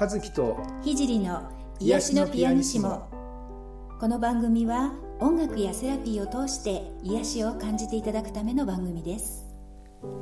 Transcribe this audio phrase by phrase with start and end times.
[0.00, 1.50] 和樹と聖の
[1.80, 3.08] 癒しのピアニシモ。
[3.98, 9.44] この番組は音楽やセラピーを通して癒しを感じていただくための番組です。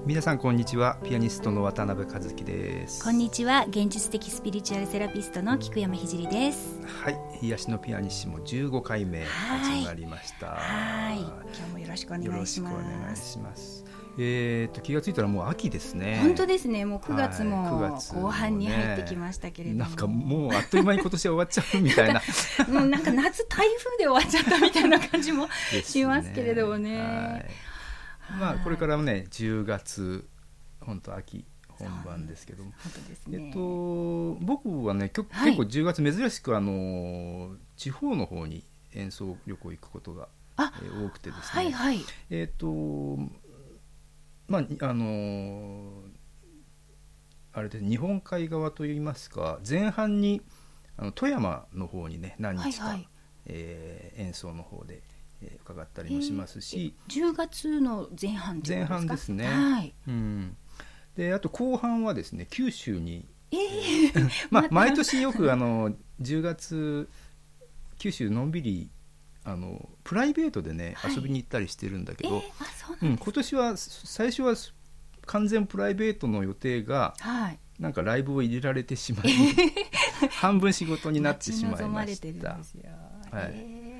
[0.07, 0.97] 皆さんこんにちは。
[1.05, 3.05] ピアニストの渡辺和樹です。
[3.05, 3.67] こんにちは。
[3.69, 6.81] 現実的スピリチュアルセラピストの菊山聖です。
[7.05, 7.19] はい。
[7.43, 10.53] 癒しのピアニシモ15回目始まりました。
[10.53, 11.19] はい。
[11.19, 13.85] 今日もよろしくお願いします
[14.19, 16.19] えー、と気がついたらもう秋ですね。
[16.23, 16.85] 本当ですね。
[16.85, 22.23] もう9月も後半に入ってきましたけれども、なんかもうあっという間に今年は終わっちゃうみたいな。
[22.69, 25.49] もうなんか夏台風で終わっちゃったみたいな感じも
[25.85, 26.97] しますけれどもね。
[26.99, 28.39] はい。
[28.41, 30.27] まあこれからね10月
[30.81, 32.77] 本当秋本番ですけども、ね、
[33.33, 35.57] えっと僕はね結はい。
[35.57, 38.65] 構10月珍しくあの地方の方に
[38.95, 42.01] 演奏旅行行くことが多くてですね、はいはい。
[42.31, 42.67] えっ、と
[44.49, 46.17] まああのー
[47.53, 50.43] あれで日本海側といいますか前半に
[50.99, 53.09] あの富山の方にね何日か、はいはい。
[53.47, 55.03] えー演奏の方で、
[55.43, 59.47] えー伺ったりもしますし、10月の前半前半ですね。
[59.47, 59.95] はい。
[60.07, 60.57] うん、
[61.17, 63.57] であと後半はですね九州に、え
[64.51, 64.75] まあま、た。
[64.75, 67.09] 毎年よくあの10月
[67.99, 68.91] 九州のんびり
[69.47, 71.15] あのプライベートでね、はい。
[71.15, 74.55] 遊びに行ったりしてるんだけー、えど、ー、ううん、今年は最初は
[75.25, 77.59] 完全プライベートの予定がはい。
[77.79, 79.29] なんかライブを入れられてしまい
[80.41, 82.65] 半分仕事になってしまいましれてるんたで。
[82.65, 82.85] すよ、
[83.31, 83.51] はい。
[83.53, 83.83] えー。
[83.83, 83.97] えー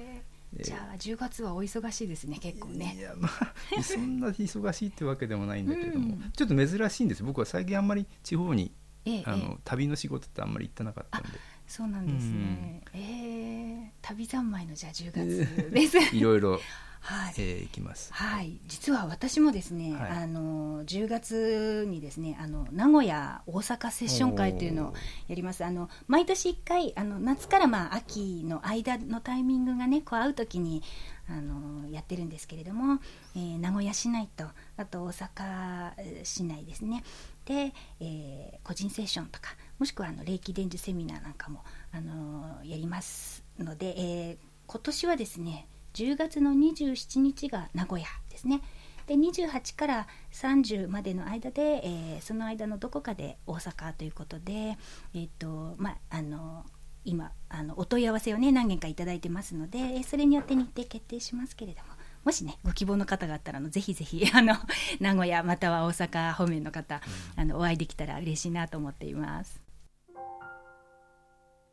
[0.63, 2.97] じゃあ10月はお忙しいですね結構いね。
[2.99, 6.33] やまあそんな忙しいってわけでもないんだけれども、うん。
[6.33, 7.23] ちょっと珍しいんです。
[7.23, 8.73] 僕は最近あんまり地方に
[9.05, 9.23] ええええ。
[9.27, 11.29] あの旅の仕事ってあんまり行ってなかったんで
[11.67, 16.61] そうなんですね、えー、旅三昧のじゃあ10月 です、いろいろ、
[17.07, 17.35] はい。
[17.39, 18.13] えー行きます。
[18.13, 20.11] はい、実は私もですね、はい。
[20.11, 24.95] あの10月にですねあの名古屋大阪セッション会というのを
[25.29, 25.65] やります。
[25.65, 30.83] あの毎年1回あの夏からまあ秋の間のタイミングがねこう会う時に
[31.29, 33.01] あのやってるんですけれども、
[33.37, 34.45] えー名古屋市内と
[34.77, 37.05] あと大阪えー市内ですね。
[37.45, 44.37] で、えー個人セッションとかもしくはあの霊気伝授セミナーなんかもあのやりますので、えー
[44.69, 48.63] 今年はですね10月の27日が名古屋ですね
[49.07, 54.77] で28から30までの間で、えーその間のどこかで大阪ということで
[55.15, 56.65] えっ、とまああの
[57.05, 64.57] 今あのお問い合わせをね何件かいただいてますのでえーそれによって日程決定しますけれどももしねご希望の方があったらあのぜひぜひ あの
[64.99, 67.01] 名古屋または大阪方面の方、
[67.37, 69.66] あのお会いできたら嬉しいなと思っています。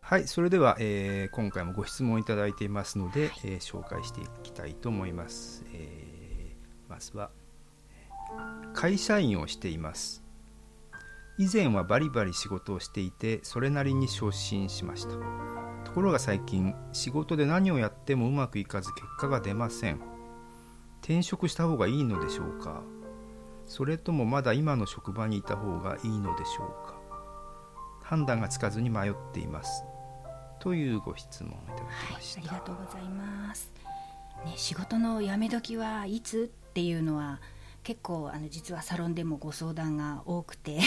[0.05, 5.63] はい、それでは、えー今回もご質問いただいていますので、えー紹介していきたいと思います。
[5.73, 7.31] えーまずは
[8.73, 10.21] 会社員をしています。
[11.37, 15.11] 以前はバリバリ仕事をしていてそれなりに昇進しました。
[15.85, 20.01] ところが最近仕事で何をやってもうまくいかず結果が出ません。
[20.99, 22.83] 転職した方がいいのでしょうか。
[23.65, 27.01] それともまだ今の職場にいた方がいいのでしょうか。
[28.03, 29.85] 判断がつかずに迷っています
[30.63, 33.69] というご質問をいただきはいまし、あた、りがとうございます。
[34.45, 37.41] ね、仕事の辞め時はいつっていうのは
[37.83, 40.79] 結構あの実はサロンでもご相談が多くて、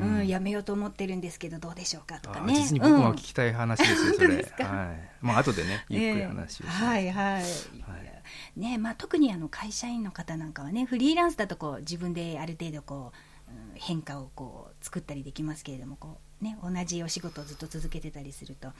[0.00, 2.54] う うんん辞めようと思ってるんんですけどどうでしょうかとかね。
[2.54, 4.26] あ実に僕もうん聞きたい話ですよ、それ。
[4.26, 4.64] 本当ですか。
[4.64, 5.10] はい。
[5.20, 8.22] まあ後でね ゆっくり話をします、はいはい、はい。
[8.56, 18.72] ねまあ、特にあの会社員の方なんかはねフリーランスだとこう自分である程度こう、うん変化をこう作ったりできますけれどもこう、ね、同じお仕事をずっと続けてたりするとあ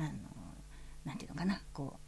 [0.00, 0.08] の
[1.04, 1.98] なんていうのかなこう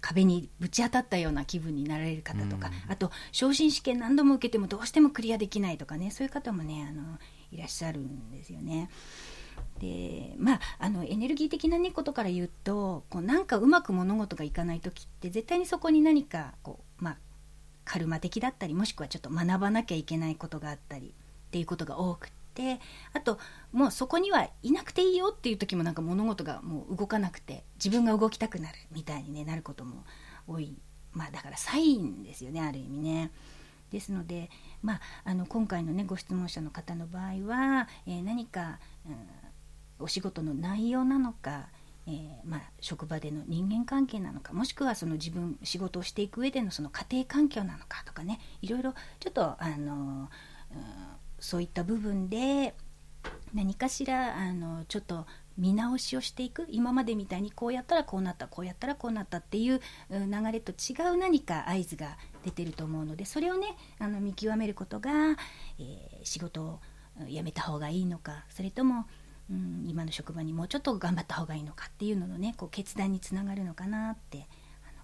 [0.00, 7.18] 壁にぶち当たったような気分になられる方とか、うんあと昇進試験何度も受けてもどうしてもクリアできないとかねそういう方もねあの
[7.50, 8.90] いらっしゃるんですよね。
[9.80, 17.16] でまあ、あのエネルギー的な、ね、ことから言うとこうなんかうまく物事がいかない時って絶対にそこに何かこう、まあ、
[17.84, 21.12] カルマ的だったりもしくはちょっと学ばなきゃいけないことがあったり
[21.48, 22.80] っていうことが多くって
[23.12, 23.38] あと
[23.72, 30.04] もうそこにはいなくていいよっていう時もなんか物事がもう動かなくて自分が動きたくなるみたいに、ね、なることも
[30.48, 30.76] 多い、
[31.12, 33.30] まあ、だからサインですよねある意味ね。
[33.90, 34.50] ですので、
[34.82, 39.16] まあ、あの今回の、ね、ご質問者の方の場合は、えー何か、うん
[40.00, 41.68] お仕事の内容なのか、
[42.06, 50.28] えーまあ、職場での人間関係なのかもしくはその自分仕事をしていく上でのその家庭環境なのかとかねいろいろちょっとあの、
[50.72, 52.74] うんそういった部分で
[53.54, 55.26] 何かしらあのちょっと
[55.56, 59.80] 見直しをしていく今までみたいにこうやったらこうなったこうやったらこうなったっていう
[60.10, 65.10] 流れと違う何か合図が出てると思うのでそれをねあの見極めることが、
[65.78, 66.80] えー仕事を
[67.26, 69.06] 辞めた方がいいのかそれとも、
[69.50, 74.46] うん、今の職場にもうちょっと頑張った方がいいのかっていうののねこう決断につながるのかなって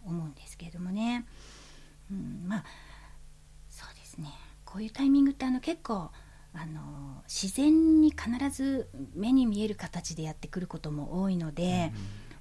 [0.05, 1.25] 思うんですけれどもね、
[2.11, 2.65] うん、まあ
[3.71, 4.29] そうですね。
[4.65, 6.11] こういうタイミングってあの結構
[6.55, 11.93] あの自然に必ず目に見える形でやってくることも多いので。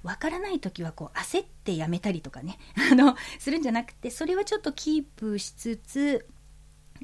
[0.04, 2.58] わからない時はこう焦ってやめたりとかね
[2.92, 6.28] あのするんじゃなくてそれはちょっとキープしつつ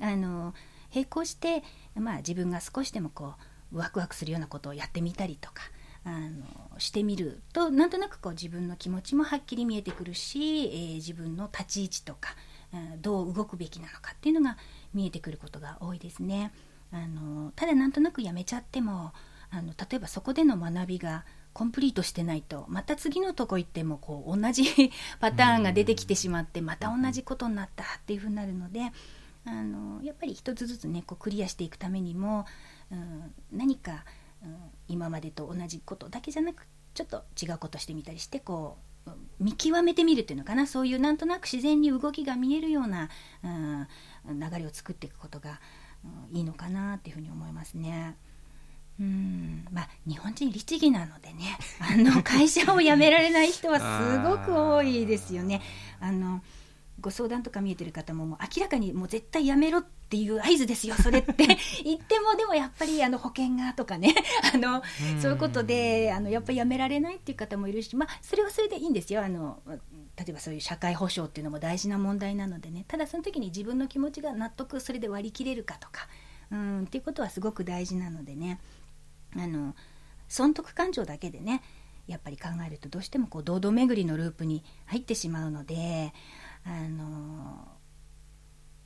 [0.02, 0.54] あの
[0.94, 1.64] 並行して、
[1.94, 3.36] まあ、自分が少しでもこ
[3.72, 5.62] うワクワクするようなことをやってみたりとか
[6.04, 6.44] あの
[6.78, 12.34] してみるとなんとなくこう自分の気持ちもはっきり見えてくるし、えー、自分の立ち位置とか、
[12.72, 14.56] えー、どう動くべきなのかっていうのが
[14.94, 16.52] 見えてくることが多いですね。
[16.92, 19.12] あのただなんとなくやめちゃっても
[19.50, 24.64] あの例えばそこでの学びがコンプリートしてないとまた次のとこ行ってもこう同じ
[25.20, 28.92] パターンが出てきてしまってまた同じことになったっていうふうになるので
[29.44, 32.46] あのやっぱり一つずつねこうクリアしていくためにも、
[32.90, 34.04] うん、何か、
[34.44, 34.56] うん、
[34.88, 40.66] 今までと同じことだけじゃなくちょっと違うことしてみたりしてこう見極めてみるっていうのかな。
[40.66, 43.08] そういうなんとなく自然に動きが見えるような、
[43.42, 43.86] うん、
[44.38, 45.60] 流れを作っていくことが、
[46.04, 48.16] うん、いいのかなっていうふうに思いますね。
[49.00, 55.62] うんまあ、日本人律儀なのでね あの会社を辞められない人はすごく多いですよね。
[56.00, 56.42] あの
[57.00, 61.34] ご相談とか見えてる方ももう明らかにもう絶対やめろっていう合図ですよそれって。
[61.82, 64.14] 言ってもでもやっぱりあの保険がとかね。
[64.52, 64.82] あの
[65.22, 69.24] そういうことであのやっぱりやめられないっていう方もいるし、まあ、それはそれでいいんですよ。
[69.24, 69.62] あの
[70.20, 72.84] 例えばそういう社会保障っていうのも大事な問題なのでね。
[72.86, 76.08] ただその時に自分の気持ちが納得それで割り切れるかとか。
[76.50, 78.60] うんっていうことはすごく大事なのでね。
[79.34, 79.74] あの
[80.28, 81.62] 損得感情だけでね
[82.06, 86.12] やっぱり考えるとどうしてもこう堂々巡りのループに入ってしまうので
[86.64, 87.68] あの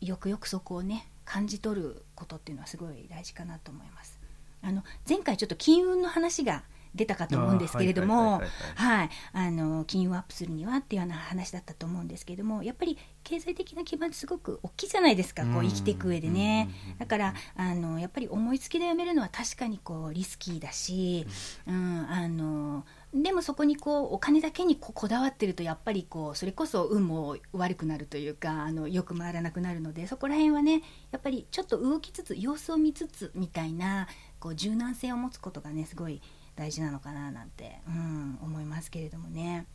[0.01, 4.21] よくよくそこをね感じ取ることっていうのはすごい大事かなと思います。
[4.63, 6.63] あの前回ちょっと金運の話が
[6.95, 8.43] 出たかと思うんですけれども、
[8.77, 16.69] はい、あの金融アップするにはっていうような話だったと思うんですけれども、やっぱり経済的な基盤すごく大きいじゃないですか、こう生きていく上でね。
[16.99, 21.27] だからあのやっぱり思いつきでやめるのは確かにこうリスキーだし、
[21.67, 30.83] うん、あのでもそこにこうお金だけにここだわってるとやっぱりこうそれこそ運も悪くなるというかあのよく回らなくなるのでそこら辺はね
[31.13, 34.09] やっぱりちょっと動きつつ様子を見つつみたいな
[34.41, 36.21] こう柔軟性を持つことがねすごい
[36.57, 39.67] 大事なのかななんて、うん、思いますけれどもね。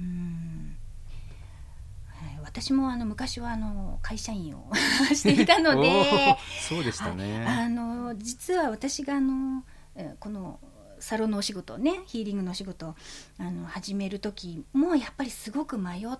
[0.00, 0.76] うん。
[2.08, 4.72] はい、私もあの昔はあの会社員を
[5.14, 6.36] していたので
[6.68, 9.62] そうでしたね、あの実は私があの
[10.18, 10.58] この
[11.00, 12.96] サロンのお仕事ねヒーリングのお仕事
[13.38, 16.18] あの始める時もやっぱりすごく迷っ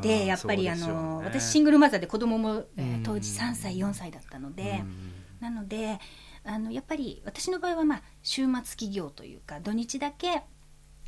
[0.00, 4.82] てやっぱりあの、ね、私シングルマザーで子供も、えー、当時3歳4歳だったので
[5.40, 5.98] なので
[6.46, 10.42] あのやっぱり私の場合は、まあ、週末企業というか土日だけ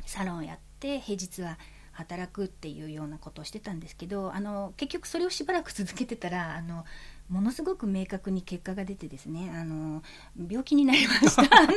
[0.05, 1.57] サロンをやって平日は
[1.91, 6.85] 働くっていうようなことをしてたんですけどあの結局それをしばらく続けてたらあの
[7.29, 10.01] ものすごく明確に結果が出てですねあの
[10.49, 11.43] 病気になりました。
[11.55, 11.73] あの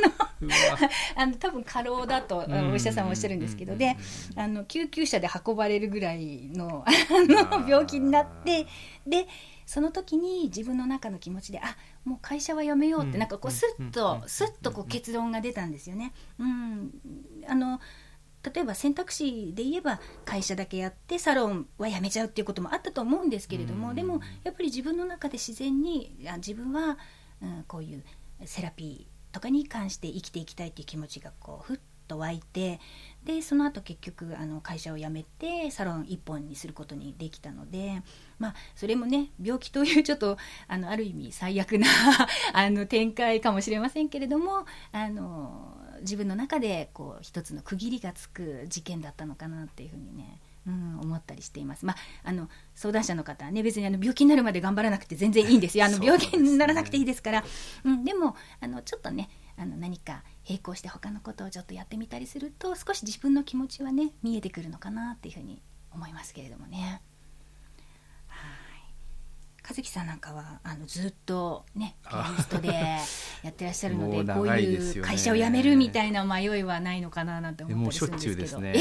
[1.15, 3.95] あの多分過労だとお医者さんはおっしゃるんですけどで
[4.35, 6.91] あの救急車で運ばれるぐらいのあ
[7.51, 8.65] の病気になって
[9.05, 9.27] で
[9.65, 16.13] その時に自分の中の気持ちであもう会社は辞めようってなんかこうスッとスッとこう結論が出たんですよね。
[16.39, 16.91] うん、
[17.47, 17.79] あの
[18.53, 26.97] 例えば選択肢で言えば会社だけやってサロンは辞めちゃうっていうこともあったと思うんですけれども、でもやっぱり自分の中で自然に自分は、
[27.41, 28.03] うん、こういう
[28.45, 32.81] セラピーとかに関して生きていきたいっていう気持ちがこうふっと湧いて
[33.25, 38.01] でその後結局あの会社を辞めてサロン1本にすることにできたので、
[38.37, 40.37] まあ、それもね病気というちょっと
[40.67, 41.87] あのある意味最悪な
[42.53, 51.85] あの展開かもしれませんけれどもあの自分の中でこう一つの区切りがつく事件だったのかなっていうふうにねうん、思ったりしています。
[51.85, 55.85] まあ、あの相談者の方はね別にあの病気になるまで頑張らなくて全然いいんですよ。
[55.85, 57.43] あの病気にならなくていいですから。
[57.83, 65.61] う、ね、ん、でもあのちょっとねあの何か並行して他のことをちょっとやってみたりすると少し自分の気持ちはね見えてくるのかなっていうふうに
[65.93, 67.01] 思いますけれどもね。
[69.65, 78.59] 和樹さんなんかはあのずっとねピアニストでやってらっしゃるのでこういう会社を辞めるみたいな迷いはないのかななんて思ったりするんですけど。
[78.59, 78.73] ね。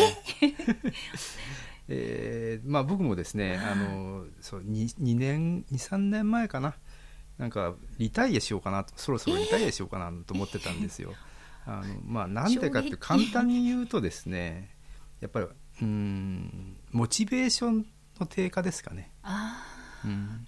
[1.88, 2.60] え？
[2.64, 6.74] ー、まあ僕もですねあのそう 2, 2年23年前かな
[7.42, 11.12] なんかリタイアしようかなとそろそろリタイアしようかなと思ってたんですよ。
[11.66, 14.76] えー、あのまあなんでかって簡単に言うとですね
[15.18, 15.46] やっぱり
[15.82, 17.86] うんモチベーション
[18.20, 19.10] の低下ですかね。
[19.24, 19.60] あ
[20.04, 20.46] うん。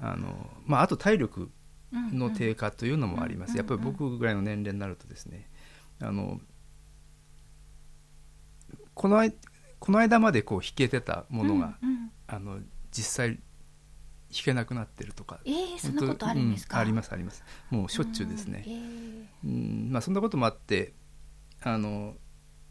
[0.00, 1.50] あのまあ、あと体力
[1.92, 5.50] の低下というのもあります、やっぱり僕ぐらいの年齢になるとですね
[6.00, 6.40] あの
[8.94, 9.34] この間
[9.78, 12.12] この間までこう弾けてたものが、うんうん。
[12.26, 13.38] あの実際
[14.32, 15.40] 弾けなくなってるとか。
[15.44, 17.44] えー、そんなことあるんですか、うんありますあります。
[17.70, 19.26] もうしょっちゅうですね、うんえー。
[19.44, 19.48] う
[19.88, 20.94] んまあ、そんなこともあって
[21.62, 22.16] あの、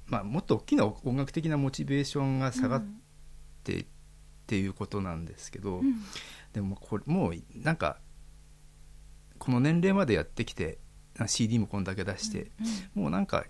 [0.07, 2.85] まあ、もっと大きな音楽的なモチベーションが下がっ
[3.63, 3.85] てっ
[4.47, 5.95] ていうことなんですけど、うん。
[6.53, 8.00] でもこれもうなんか
[9.38, 10.79] この年齢までやってきて
[11.17, 12.51] あ CD もこんだけ出して、
[12.95, 13.03] うん。
[13.03, 13.45] もうなんか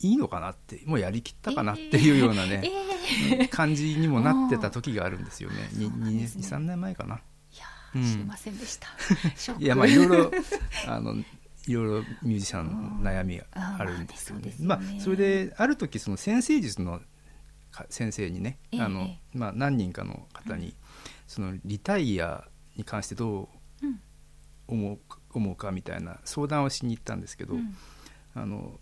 [0.00, 2.88] いいのかなってもうやりきったかなっていうようなね、えーうん
[3.48, 5.70] 感じにもなってた時があるんですよね。
[5.72, 5.86] ね。
[5.86, 7.16] 23年前かな。
[7.16, 7.18] い
[7.56, 7.64] や
[7.94, 8.02] うん。
[8.02, 8.88] ー知りませんでした、
[9.58, 10.30] いやまあいろいろ
[10.86, 11.14] あの
[11.66, 17.00] いろいろミュージシャンの悩みがあるんですけどねまあまあそれである時その先生術の
[17.70, 18.80] か先生にね、ええ。
[18.82, 20.74] あのえまあ、何人かの方に、
[21.26, 23.48] そのリタイアに関してど
[23.82, 24.00] ううん
[24.66, 27.76] 思うか思うかみたいな相談をしに行ったんですけど、うん。
[28.34, 28.78] あの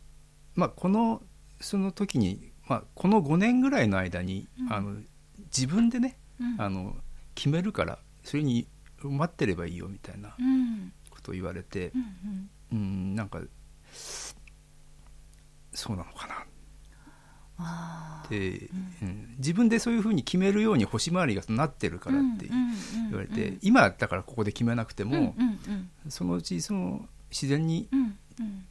[0.56, 1.22] まあ、この
[1.60, 4.72] その時に、まあ、この5年ぐらいの間に、うん。
[4.72, 4.96] あの
[5.54, 6.60] 自分でねうん。
[6.60, 6.96] あの
[7.34, 8.66] 決めるからそれに
[9.02, 10.92] 待ってればいいよみたいなうん。
[11.10, 13.40] ことを言われてう、んうん、なんか
[15.72, 16.46] そうなのかな。
[17.58, 18.26] あー。
[18.26, 18.68] って、
[19.02, 19.08] うん。
[19.08, 19.34] うん。
[19.38, 25.34] 自分でそういうふうに決めるように星回りがなってるからって言われて、うん今だからここで決めなくても、
[26.08, 27.88] そのうちその自然に、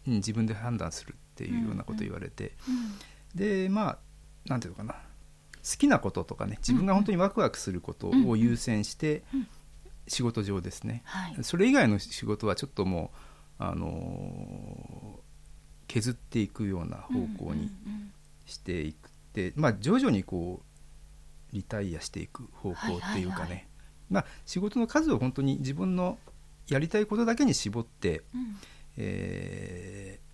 [0.06, 2.92] 自分で判断するっていうようなことを言われて、うん
[3.36, 3.98] でまあ
[4.46, 4.94] なんていうのかな。
[4.94, 9.48] 好きなこととかね自分が本当にワクワクすることを優先して、うん
[10.08, 11.44] 仕事上ですね、はい。
[11.44, 13.12] それ以外の仕事はちょっとも
[13.60, 15.26] う、あのー
[15.88, 17.14] 削っていくような方
[17.44, 18.12] 向にうん
[18.46, 20.62] していくって、まあ徐々にこ
[21.52, 23.68] うリタイアしていく方向っていうかね、
[24.10, 26.20] まあ仕事の数を本当に自分の
[26.68, 28.58] やりたいことだけに絞って、うん。
[28.98, 30.25] えー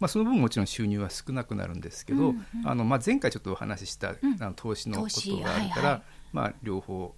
[0.00, 2.68] まあ、その分もちろん収入は少なくなるんですけど、うんうん。
[2.68, 4.16] あのまあ、前回ちょっとお話しした、ん。
[4.40, 6.02] あの投資のことがあるから、はいはい。
[6.32, 7.14] まあ、両方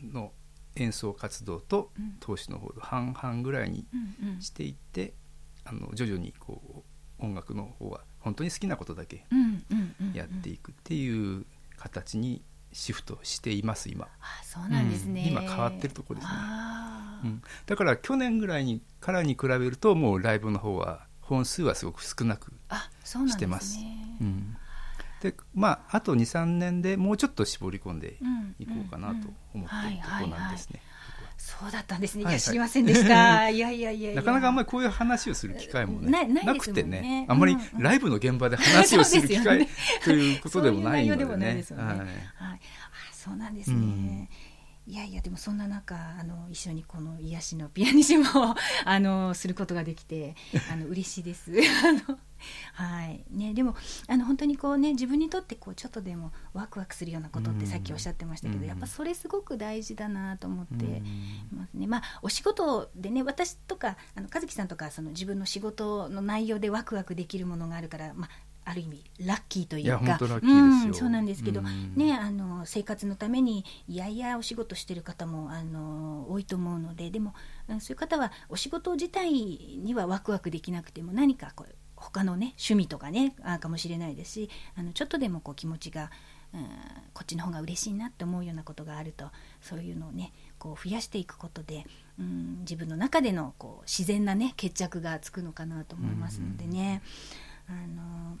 [0.00, 0.32] の
[0.76, 2.16] 演奏活動とうん。
[2.20, 3.86] 投資の方と半々ぐらいに
[4.22, 4.40] うんうん。
[4.40, 5.14] していって
[5.64, 6.84] あの徐々にこ
[7.20, 11.44] う音楽の方は本当に好きなことだけうんうんうんうんやっていくっていう
[11.76, 12.42] 形に
[12.72, 15.28] シフトしています今、あそうなんですね、うん。
[15.28, 16.32] 今変わってるとこですね。
[17.24, 22.52] うん、だから去年ぐらいにからに比べるともうライブの方は本数はすごく少なく
[23.04, 23.78] してます。
[24.20, 24.56] うん、
[25.22, 28.40] でまああと23年でもうちょっと絞り込んでうん。
[28.58, 30.82] いこうかなと思っているところなんですね。
[31.38, 32.24] そうだったんですね。
[32.24, 33.48] いや、知りませんでした。
[33.50, 34.14] いやいやいや。
[34.14, 39.66] なかなかあんまりこういう話をする機会もねなくてねあんまりライブの現場で話をする機会
[40.04, 41.64] ということでもないのでね。
[41.78, 41.96] あ、
[43.12, 44.28] そうなんですね。
[44.90, 48.54] いやいやでもそんな中あの一緒にこの癒しのピアニシモを
[48.84, 50.34] あのすることができて
[50.68, 51.52] あの嬉しいです。
[51.86, 52.18] あの
[52.72, 53.76] はいねでも
[54.08, 60.84] あの本当にこうね自分にとってこうちょっとでもワクワクするようなことってさっきおっしゃってましたけど、うんやっぱそれすごく大事だなと思って。
[60.84, 68.30] うんますねまあ、お仕事でね私とかあの和樹さんとかその自分の仕事の内容でワクワクできるものがあるから、まあ、
[68.70, 70.18] ある意味ラッキーというか。
[70.42, 71.94] うんそうなんですけど、うん。
[71.96, 77.10] ね、あの生活のためにいやいやお仕事してる方もあの多いと思うので。
[77.10, 77.34] でも
[77.68, 86.10] うんそういう方はお仕事自体にはワクワクできなくても何かこう他のね趣味とかねあかもしれないですしあのちょっとでもこう気持ちが、
[86.54, 86.60] うん、
[87.12, 89.26] こっちの方が嬉しいなって思うようなことがあると
[89.60, 91.84] そういうのをねこう増やしていくことで、
[92.18, 97.02] うん、自分の中でのこう自然なね決着がつくのかなと思いますのでね。
[97.68, 98.38] あの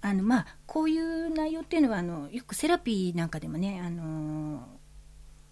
[0.00, 4.66] あのまあ、こういう内容っていうのはあのよくセラピーなんかでもねあの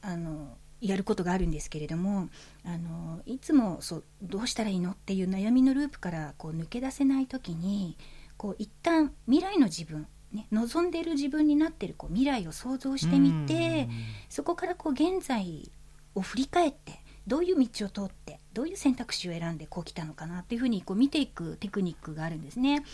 [0.03, 2.29] あのやることがあるんですけれども
[2.65, 7.97] あのいつもそうどうしたらいいのっていう悩みのループからこう抜け出せない時に
[8.37, 13.89] こう一旦未来の自分、ね、望んでいる自分になっているこう未来を想像してみて
[14.29, 15.71] そこからこう現在
[16.15, 22.85] を振り返ってどういう道を通ってどういう選択肢を選んでこう来たのかなっていうふうにこう見ていくテクニックがあるんですね。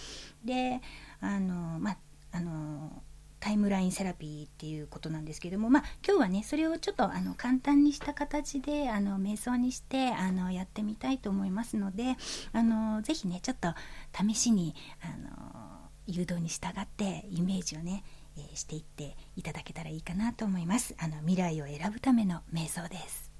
[0.44, 0.80] で
[1.20, 1.96] あのまあ
[2.32, 3.02] あの
[3.42, 12.16] タイムラインセラピーっていうことなんですけども、まあ、今日はねそれをちょっとあの簡単にした形であの瞑想にしてあのやってみたいと思いますので
[12.52, 13.74] あのぜひねちょっと
[14.16, 18.04] 試しにあの誘導に従ってイメージをね、
[18.36, 23.31] えしていっていただけたらいいかなと思いますあの未来を選ぶための瞑想です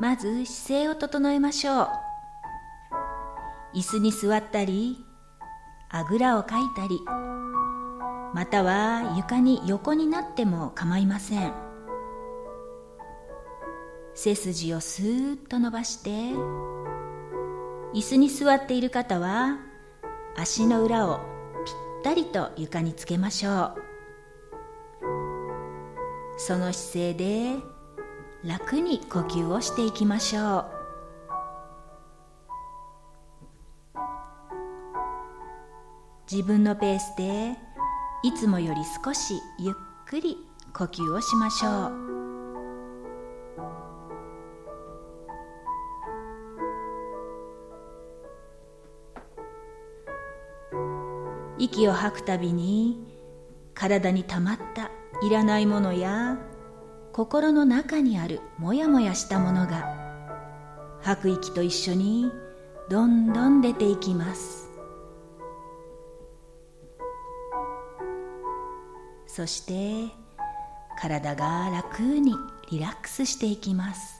[0.00, 1.88] まず姿勢を整えましょう。
[3.74, 4.96] 椅子に座ったり
[5.90, 6.98] あぐらをかいたり
[8.34, 11.69] または床に横になっても構いません。
[14.14, 16.10] 背筋をスーッと伸ばして。
[17.92, 19.58] 椅子に座っている方は
[20.36, 21.18] 足の裏を
[21.64, 21.74] ぴっ
[22.04, 23.74] たりと床につけましょう。
[26.36, 27.56] その姿勢で
[28.44, 30.66] 楽に呼吸をしていきましょう。
[36.30, 37.56] 自分のペースで
[38.22, 39.74] いつもより少しゆっ
[40.06, 40.36] くり
[40.72, 42.19] 呼吸をしましょう。
[51.60, 53.06] 息を吐くたびに
[53.74, 54.90] 体にたまった
[55.22, 56.38] いらないものや
[57.12, 60.00] 心の中にあるもやもやしたものが
[61.02, 62.32] 吐く息と一緒に
[62.88, 64.70] どんどん出ていきます。
[69.26, 70.12] そして
[70.98, 72.34] 体が楽に
[72.70, 74.19] リラックスしていきます。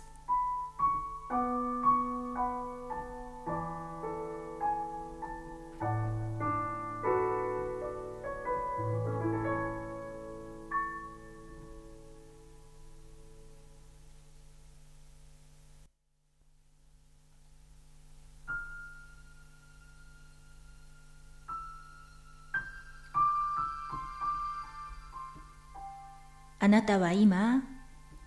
[26.71, 27.63] なたは今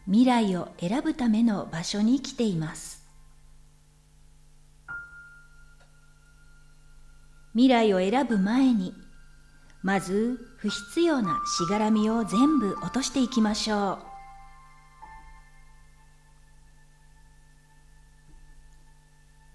[0.05, 3.01] 未来を選ぶための場所に来ています。
[7.53, 8.93] 未来を選ぶ前に
[9.82, 13.99] まず不必要なしがらみを全部落としていきましょ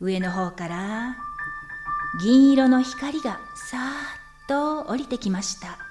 [0.00, 0.04] う。
[0.06, 1.16] 上の方から
[2.22, 3.92] 銀色の光がさーっ
[4.48, 5.87] と降りてきました。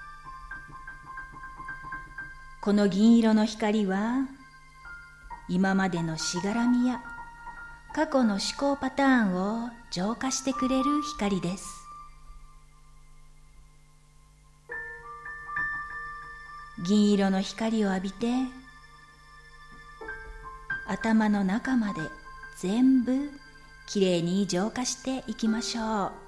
[2.67, 4.27] この銀色の光は
[5.47, 7.01] 今までのしがらみや
[7.95, 11.65] 過去の思考パターンを浄化してくれる光です。
[16.85, 18.27] 銀色の光を浴びて
[20.89, 22.01] 頭の中まで
[22.57, 23.31] 全部
[23.87, 26.26] きれいに浄化していきましょう。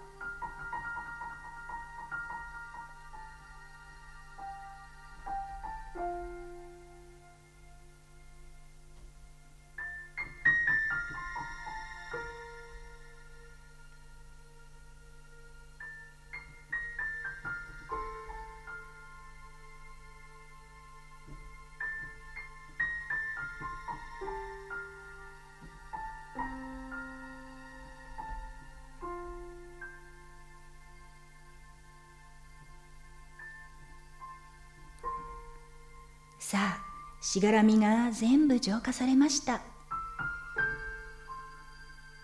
[36.51, 36.79] さあ
[37.21, 39.61] しがらみが全部浄化されました。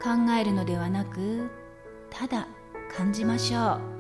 [0.01, 1.51] 考えるのではなく
[2.11, 2.47] ただ
[2.97, 3.94] 感じましょう。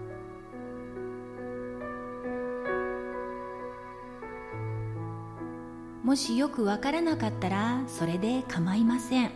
[6.05, 9.31] もしよくわからなかったらそれで構いません。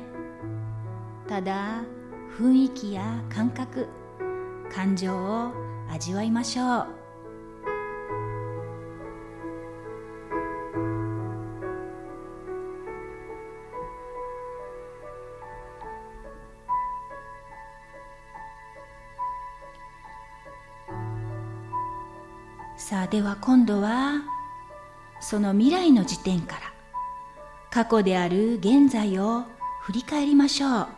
[1.26, 1.80] ただ
[2.38, 3.88] 雰囲気や感覚
[4.70, 5.50] 感情を
[5.90, 6.86] 味わいましょう。
[22.76, 24.37] さあでは今度は
[25.30, 26.72] その未来の時点から
[27.70, 29.44] 過去である現在を
[29.82, 30.88] 振り返りましょう。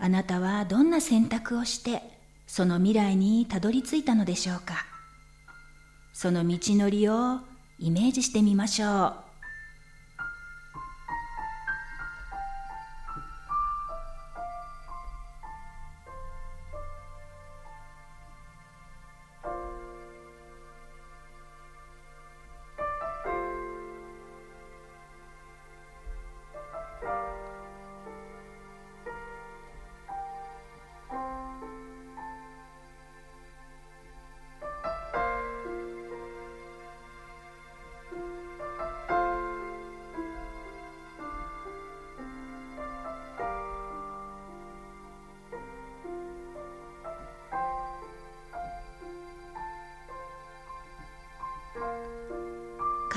[0.00, 2.02] あなたはどんな選択をして
[2.48, 4.87] その未来にたどり着いたのでしょうか？
[6.20, 7.38] その道のりを
[7.78, 9.27] イメージしてみましょう。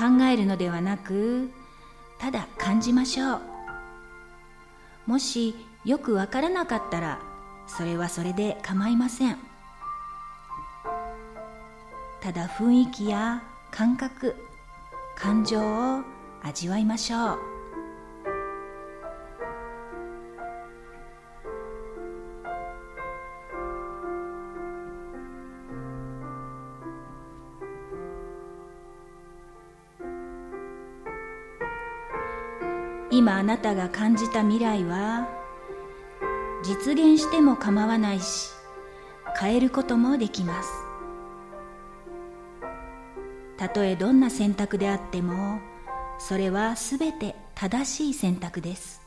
[0.02, 1.48] 考えるのではなく
[2.18, 3.40] ただ感じましょう。
[5.06, 7.20] もしよくわからなかったら
[7.68, 9.38] それはそれで構いません。
[12.20, 14.34] ただ雰囲気や感覚
[15.14, 16.02] 感情を
[16.42, 17.51] 味わいましょう。
[33.42, 35.28] あなたが感じた未来は
[36.62, 38.50] 実現しても構わないし
[39.36, 40.70] 変えることもできます。
[43.56, 45.58] たとえどんな選択であっても
[46.20, 49.02] それはすべて正しい選択です。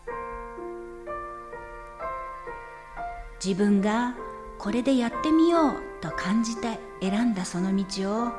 [3.41, 4.17] 自分が
[4.59, 8.31] これでやってみようと感じて選んだその道を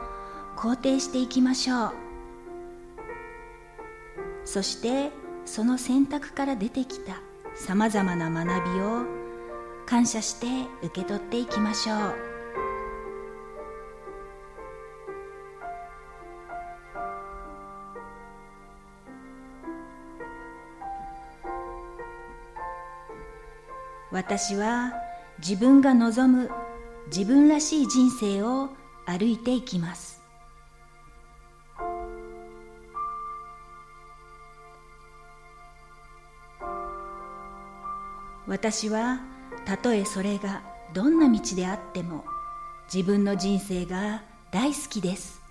[0.58, 1.92] 肯定していきましょう。
[4.44, 5.10] そして
[5.46, 7.20] その選択から出てきた
[7.54, 9.04] さまざまな学びを
[9.86, 10.46] 感謝して
[10.82, 12.36] 受け取っていきましょう。
[24.10, 24.92] 私は
[25.38, 26.50] 自分が望む
[27.08, 28.70] 自分らしい人生を
[29.04, 30.15] 歩いていきます。
[38.46, 39.20] 私は
[39.64, 40.62] たとえそれが
[40.94, 42.24] どんな道であっても
[42.92, 45.42] 自分の人生が大好きです。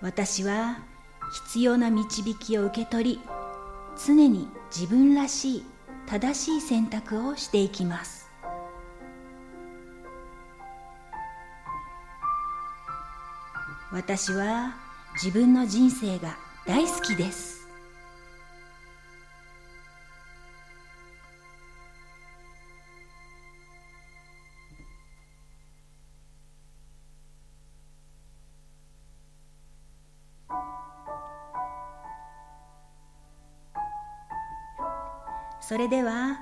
[0.00, 0.78] 私は
[1.46, 3.20] 必要な導きを受け取り
[4.04, 5.64] 常に自分らしい
[6.06, 8.30] 正しい選択をしていきます。
[13.92, 14.74] 私は
[15.14, 17.62] 自分の人生が大好きです。
[35.60, 36.38] それでは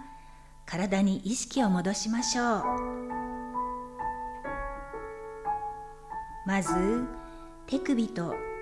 [0.67, 2.65] 体に意識を戻しましょう。
[6.47, 7.07] まず
[7.67, 8.35] 手首と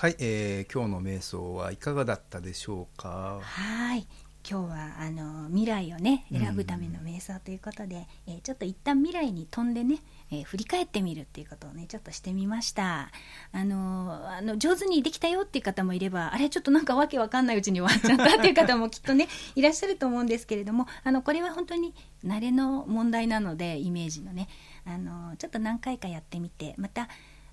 [0.00, 3.40] はい、えー今日の瞑想はいかがだったでしょうか？
[3.42, 4.06] はい。
[4.48, 9.98] 今日はあの未来をね選ぶための瞑想ということで、えーちょっと一旦未来に飛んでね、
[10.30, 13.10] えー振り返ってみるっていうことをねちょっとしてみました。
[13.50, 21.92] あのあの上手にできたよっていう方もいればあれちょっとなんかわけわかんないうちに終わっちゃったっていう方もきっとね いらっしゃると思うんですけれどもあのこれは本当に
[22.24, 24.46] 慣れの問題なのでイメージのね
[24.84, 27.08] あのちょっと何回かやってみてまた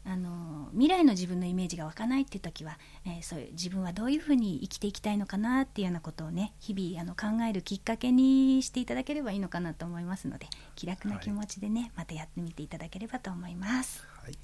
[0.08, 14.04] あの未来の自分のイメージが湧かないっていう時は、えーそういう自分はどういうふうに生きていきたいのかなっていうようなことをね日々あの考えるきっかけにしていただければいいのかなと思いますので気楽な気持ちでね、またやってみていただければと思います。
[14.24, 14.38] はい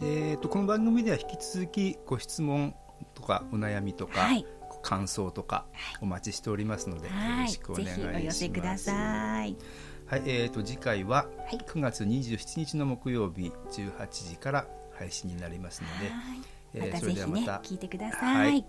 [0.00, 2.74] えー、とこの番組では引き続きご質問
[3.14, 4.46] とかお悩みとか、はい
[4.82, 5.66] 感想とか
[6.00, 8.10] お待ちしておりますので、よはい、ろしくお願いぜします。
[8.10, 9.56] ひお寄せください。
[10.08, 11.58] はい、えー、と次回ははい。
[11.58, 16.40] 9月27日の木曜日18時から配信になりますので、はい。
[16.74, 17.68] えーまたそれぜひねではまた。
[17.68, 18.26] 聞いてくださ。
[18.26, 18.64] はいい